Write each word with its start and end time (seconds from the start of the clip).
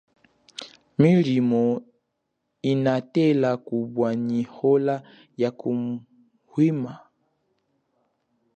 Milimo 1.01 1.63
inatela 2.71 3.51
kubwa 3.65 4.07
nyi 4.27 4.41
ola 4.71 4.95
ya 5.41 5.49
kuhwima. 5.59 6.93